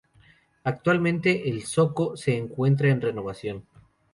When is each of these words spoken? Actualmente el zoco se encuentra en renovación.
Actualmente 0.63 1.47
el 1.47 1.61
zoco 1.61 2.17
se 2.17 2.35
encuentra 2.35 2.89
en 2.89 3.01
renovación. 3.01 3.67